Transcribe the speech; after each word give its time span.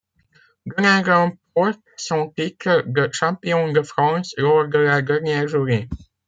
Denain 0.65 1.03
remporte 1.03 1.79
son 1.95 2.29
titre 2.31 2.81
de 2.87 3.07
Champion 3.11 3.71
de 3.71 3.83
France 3.83 4.33
lors 4.35 4.67
de 4.67 4.79
la 4.79 5.03
dernière 5.03 5.47
journée. 5.47 5.87